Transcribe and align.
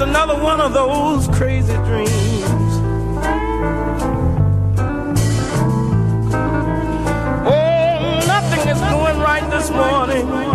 another 0.00 0.34
one 0.40 0.60
of 0.60 0.72
those 0.72 1.28
crazy 1.28 1.74
dreams. 1.74 2.10
Oh, 7.46 8.22
nothing 8.26 8.68
is 8.68 8.80
going 8.80 9.18
right 9.18 9.46
this 9.50 9.70
morning. 9.70 10.49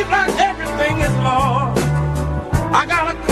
Seems 0.00 0.12
like 0.12 0.34
everything 0.38 0.96
is 1.00 1.14
lost. 1.16 1.84
I 2.72 2.86
got 2.86 3.14
a 3.14 3.29